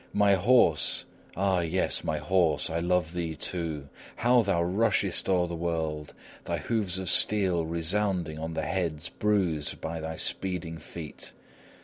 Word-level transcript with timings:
My 0.13 0.33
horse! 0.33 1.05
ah, 1.37 1.59
yes! 1.59 2.03
my 2.03 2.17
horse! 2.17 2.71
I 2.71 2.79
love 2.79 3.13
thee 3.13 3.35
too! 3.35 3.87
How 4.15 4.41
thou 4.41 4.63
rushest 4.63 5.29
o'er 5.29 5.45
the 5.47 5.53
world! 5.55 6.15
thy 6.45 6.57
hoofs 6.57 6.97
of 6.97 7.07
steel 7.07 7.67
resounding 7.67 8.39
on 8.39 8.55
the 8.55 8.65
heads 8.65 9.09
bruised 9.09 9.79
by 9.79 9.99
thy 10.01 10.15
speeding 10.15 10.79
feet. 10.79 11.33